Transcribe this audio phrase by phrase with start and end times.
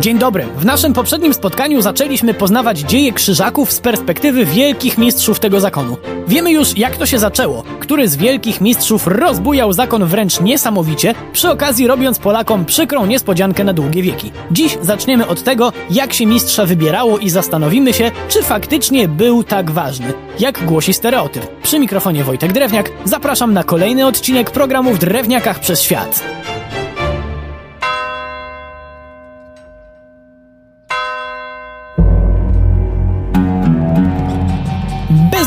[0.00, 0.46] Dzień dobry.
[0.56, 5.96] W naszym poprzednim spotkaniu zaczęliśmy poznawać dzieje krzyżaków z perspektywy wielkich mistrzów tego zakonu.
[6.28, 7.62] Wiemy już, jak to się zaczęło.
[7.80, 13.72] Który z wielkich mistrzów rozbujał zakon wręcz niesamowicie, przy okazji robiąc Polakom przykrą niespodziankę na
[13.72, 14.32] długie wieki.
[14.50, 19.70] Dziś zaczniemy od tego, jak się mistrza wybierało i zastanowimy się, czy faktycznie był tak
[19.70, 20.12] ważny.
[20.38, 21.60] Jak głosi stereotyp.
[21.62, 26.22] Przy mikrofonie Wojtek Drewniak zapraszam na kolejny odcinek programu w Drewniakach przez świat.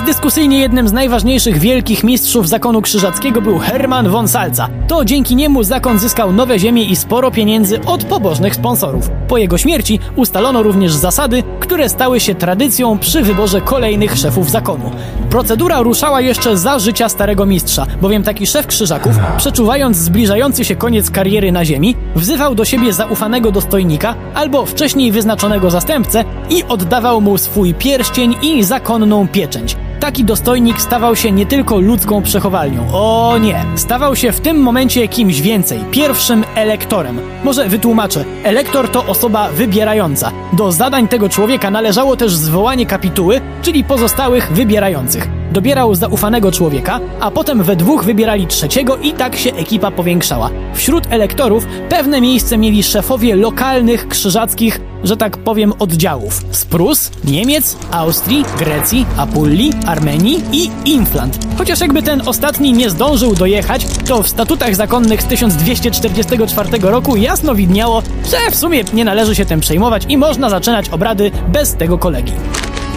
[0.04, 4.70] Bezdyskusyjnie jednym z najważniejszych wielkich mistrzów zakonu krzyżackiego był Hermann von Salza.
[4.88, 9.10] To dzięki niemu zakon zyskał nowe ziemie i sporo pieniędzy od pobożnych sponsorów.
[9.28, 14.92] Po jego śmierci ustalono również zasady, które stały się tradycją przy wyborze kolejnych szefów zakonu.
[15.30, 21.12] Procedura ruszała jeszcze za życia starego mistrza, bowiem taki szef krzyżaków, przeczuwając zbliżający się koniec
[21.12, 27.38] kariery na ziemi, wzywał do siebie zaufanego dostojnika albo wcześniej wyznaczonego zastępcę i oddawał mu
[27.38, 29.76] swój pierścień i zakonną pieczęć.
[30.04, 32.88] Taki dostojnik stawał się nie tylko ludzką przechowalnią.
[32.94, 33.66] O nie!
[33.76, 35.80] Stawał się w tym momencie kimś więcej.
[35.92, 37.20] Pierwszym elektorem.
[37.44, 38.26] Może wytłumaczę.
[38.44, 40.32] Elektor to osoba wybierająca.
[40.54, 45.43] Do zadań tego człowieka należało też zwołanie kapituły, czyli pozostałych wybierających.
[45.54, 50.50] Dobierał zaufanego człowieka, a potem we dwóch wybierali trzeciego i tak się ekipa powiększała.
[50.74, 57.78] Wśród elektorów pewne miejsce mieli szefowie lokalnych krzyżackich że tak powiem, oddziałów z Prus, Niemiec,
[57.92, 61.40] Austrii, Grecji, Apulii, Armenii i Inflant.
[61.58, 67.56] Chociaż jakby ten ostatni nie zdążył dojechać, to w statutach zakonnych z 1244 roku jasno
[67.56, 71.98] widniało, że w sumie nie należy się tym przejmować i można zaczynać obrady bez tego
[71.98, 72.34] kolegi.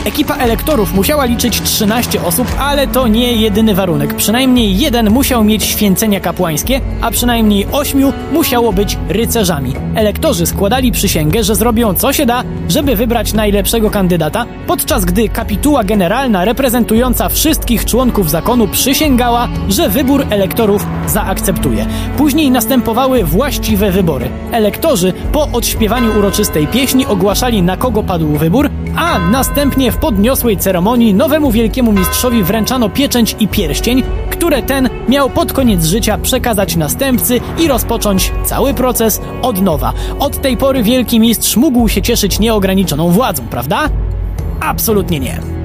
[0.07, 4.15] Ekipa elektorów musiała liczyć 13 osób, ale to nie jedyny warunek.
[4.15, 9.75] Przynajmniej jeden musiał mieć święcenia kapłańskie, a przynajmniej ośmiu musiało być rycerzami.
[9.95, 15.85] Elektorzy składali przysięgę, że zrobią co się da, żeby wybrać najlepszego kandydata, podczas gdy kapituła
[15.85, 21.87] generalna reprezentująca wszystkich członków zakonu przysięgała, że wybór elektorów zaakceptuje.
[22.17, 24.29] Później następowały właściwe wybory.
[24.53, 31.15] Elektorzy po odśpiewaniu uroczystej pieśni ogłaszali na kogo padł wybór, a następnie w podniosłej ceremonii
[31.15, 37.41] nowemu wielkiemu mistrzowi wręczano pieczęć i pierścień, które ten miał pod koniec życia przekazać następcy
[37.59, 39.93] i rozpocząć cały proces od nowa.
[40.19, 43.89] Od tej pory wielki mistrz mógł się cieszyć nieograniczoną władzą, prawda?
[44.61, 45.56] Absolutnie nie.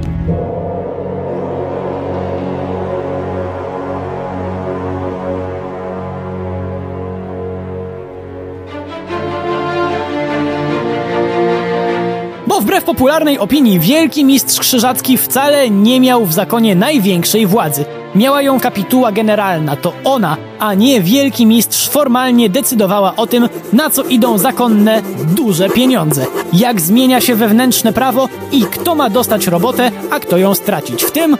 [12.82, 17.86] Wbrew popularnej opinii wielki mistrz krzyżacki wcale nie miał w zakonie największej władzy.
[18.16, 23.90] Miała ją kapituła generalna, to ona, a nie wielki mistrz formalnie decydowała o tym, na
[23.90, 25.02] co idą zakonne
[25.36, 30.56] duże pieniądze, jak zmienia się wewnętrzne prawo i kto ma dostać robotę, a kto ją
[30.56, 31.04] stracić.
[31.04, 31.38] W tym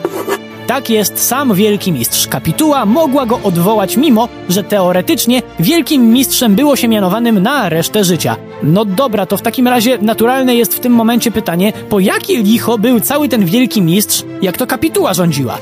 [0.68, 2.28] tak jest sam wielki mistrz.
[2.28, 8.36] Kapituła mogła go odwołać, mimo że teoretycznie wielkim mistrzem było się mianowanym na resztę życia.
[8.64, 12.78] No dobra, to w takim razie naturalne jest w tym momencie pytanie, po jakie licho
[12.78, 15.58] był cały ten wielki mistrz, jak to kapituła rządziła?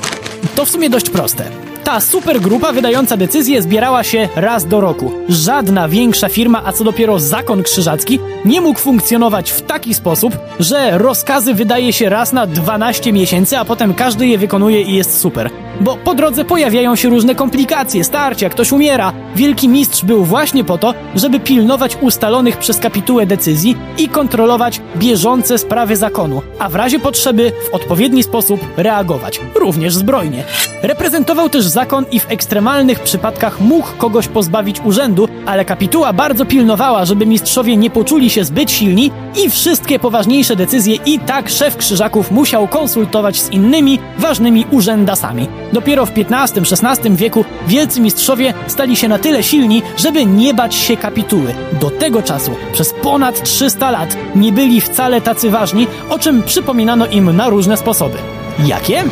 [0.54, 1.69] To w sumie dość proste.
[1.84, 5.12] Ta supergrupa wydająca decyzje zbierała się raz do roku.
[5.28, 10.98] Żadna większa firma, a co dopiero zakon krzyżacki, nie mógł funkcjonować w taki sposób, że
[10.98, 15.50] rozkazy wydaje się raz na 12 miesięcy, a potem każdy je wykonuje i jest super.
[15.80, 19.12] Bo po drodze pojawiają się różne komplikacje, starcia, ktoś umiera.
[19.36, 25.58] Wielki mistrz był właśnie po to, żeby pilnować ustalonych przez kapitułę decyzji i kontrolować bieżące
[25.58, 30.44] sprawy zakonu, a w razie potrzeby w odpowiedni sposób reagować, również zbrojnie.
[30.82, 31.79] Reprezentował też zakon
[32.10, 37.90] i w ekstremalnych przypadkach mógł kogoś pozbawić urzędu, ale kapituła bardzo pilnowała, żeby mistrzowie nie
[37.90, 39.10] poczuli się zbyt silni
[39.44, 45.48] i wszystkie poważniejsze decyzje i tak szef krzyżaków musiał konsultować z innymi ważnymi urzędasami.
[45.72, 50.96] Dopiero w XV-XVI wieku wielcy mistrzowie stali się na tyle silni, żeby nie bać się
[50.96, 51.54] kapituły.
[51.80, 57.06] Do tego czasu, przez ponad 300 lat, nie byli wcale tacy ważni, o czym przypominano
[57.06, 58.18] im na różne sposoby.
[58.66, 59.04] Jakie?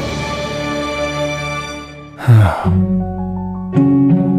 [2.28, 4.37] 哎。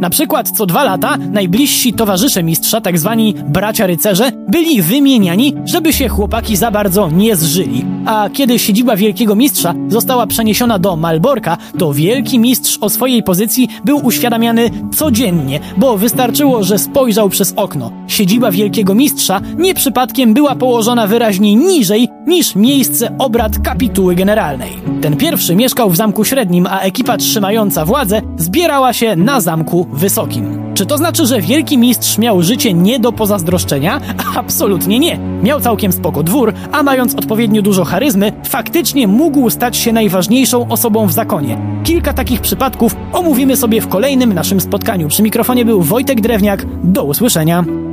[0.00, 5.92] Na przykład co dwa lata najbliżsi towarzysze mistrza, tak zwani bracia rycerze, byli wymieniani, żeby
[5.92, 7.84] się chłopaki za bardzo nie zżyli.
[8.06, 13.68] A kiedy siedziba wielkiego mistrza została przeniesiona do Malborka, to wielki mistrz o swojej pozycji
[13.84, 17.90] był uświadamiany codziennie, bo wystarczyło, że spojrzał przez okno.
[18.06, 24.72] Siedziba wielkiego mistrza nie przypadkiem była położona wyraźnie niżej niż miejsce obrad kapituły generalnej.
[25.00, 30.74] Ten pierwszy mieszkał w Zamku Średnim, a ekipa trzymająca władzę zbierała się na Zamku wysokim.
[30.74, 34.00] Czy to znaczy, że wielki mistrz miał życie nie do pozazdroszczenia?
[34.36, 35.18] Absolutnie nie.
[35.42, 41.06] Miał całkiem spoko dwór, a mając odpowiednio dużo charyzmy, faktycznie mógł stać się najważniejszą osobą
[41.06, 41.58] w zakonie.
[41.84, 45.08] Kilka takich przypadków omówimy sobie w kolejnym naszym spotkaniu.
[45.08, 46.66] Przy mikrofonie był Wojtek Drewniak.
[46.84, 47.89] Do usłyszenia.